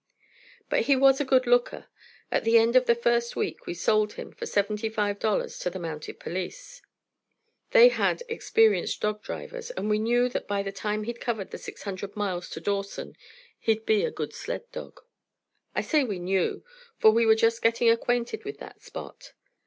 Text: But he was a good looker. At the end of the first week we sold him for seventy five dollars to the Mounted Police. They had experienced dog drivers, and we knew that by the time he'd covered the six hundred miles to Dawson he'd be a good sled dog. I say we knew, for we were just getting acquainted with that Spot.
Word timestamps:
But 0.67 0.85
he 0.85 0.95
was 0.95 1.21
a 1.21 1.25
good 1.25 1.45
looker. 1.45 1.85
At 2.31 2.43
the 2.43 2.57
end 2.57 2.75
of 2.75 2.87
the 2.87 2.95
first 2.95 3.35
week 3.35 3.67
we 3.67 3.75
sold 3.75 4.13
him 4.13 4.31
for 4.31 4.47
seventy 4.47 4.89
five 4.89 5.19
dollars 5.19 5.59
to 5.59 5.69
the 5.69 5.77
Mounted 5.77 6.19
Police. 6.19 6.81
They 7.69 7.89
had 7.89 8.23
experienced 8.27 8.99
dog 8.99 9.21
drivers, 9.21 9.69
and 9.69 9.91
we 9.91 9.99
knew 9.99 10.27
that 10.29 10.47
by 10.47 10.63
the 10.63 10.71
time 10.71 11.03
he'd 11.03 11.21
covered 11.21 11.51
the 11.51 11.59
six 11.59 11.83
hundred 11.83 12.15
miles 12.15 12.49
to 12.49 12.59
Dawson 12.59 13.15
he'd 13.59 13.85
be 13.85 14.03
a 14.03 14.09
good 14.09 14.33
sled 14.33 14.63
dog. 14.71 15.01
I 15.75 15.81
say 15.81 16.03
we 16.03 16.17
knew, 16.17 16.65
for 16.97 17.11
we 17.11 17.27
were 17.27 17.35
just 17.35 17.61
getting 17.61 17.87
acquainted 17.91 18.43
with 18.43 18.57
that 18.57 18.81
Spot. 18.81 19.33